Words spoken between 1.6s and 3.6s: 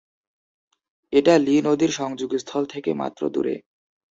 নদীর সংযোগস্থল থেকে মাত্র দূরে।